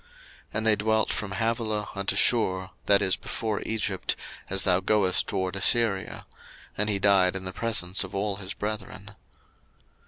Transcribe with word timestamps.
01:025:018 0.01 0.09
And 0.55 0.65
they 0.65 0.75
dwelt 0.75 1.13
from 1.13 1.31
Havilah 1.33 1.89
unto 1.93 2.15
Shur, 2.15 2.71
that 2.87 3.03
is 3.03 3.15
before 3.15 3.61
Egypt, 3.67 4.15
as 4.49 4.63
thou 4.63 4.79
goest 4.79 5.27
toward 5.27 5.55
Assyria: 5.55 6.25
and 6.75 6.89
he 6.89 6.97
died 6.97 7.35
in 7.35 7.43
the 7.45 7.53
presence 7.53 8.03
of 8.03 8.15
all 8.15 8.37
his 8.37 8.55
brethren. 8.55 9.11